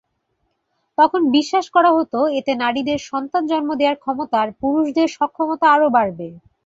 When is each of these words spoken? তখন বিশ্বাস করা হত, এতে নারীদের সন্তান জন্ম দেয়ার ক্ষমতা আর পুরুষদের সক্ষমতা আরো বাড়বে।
তখন 0.97 1.21
বিশ্বাস 1.35 1.65
করা 1.75 1.91
হত, 1.97 2.13
এতে 2.39 2.51
নারীদের 2.63 2.99
সন্তান 3.09 3.43
জন্ম 3.51 3.69
দেয়ার 3.79 3.97
ক্ষমতা 4.03 4.35
আর 4.43 4.49
পুরুষদের 4.61 5.07
সক্ষমতা 5.17 5.65
আরো 5.75 5.87
বাড়বে। 5.95 6.27